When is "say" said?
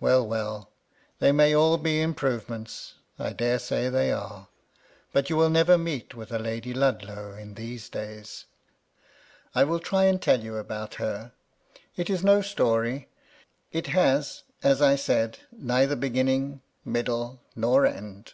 3.58-3.90